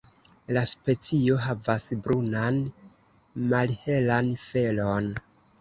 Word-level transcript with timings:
La 0.55 0.61
specio 0.69 1.35
havas 1.49 1.85
brunan 2.07 2.59
malhelan 3.53 4.33
felon. 4.49 5.17